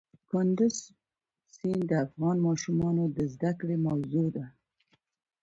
[0.29, 0.75] کندز
[1.55, 4.45] سیند د افغان ماشومانو د زده کړې موضوع ده.